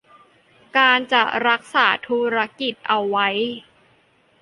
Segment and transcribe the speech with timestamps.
[0.77, 3.27] การจะรักษาธุรกิจเอาไว้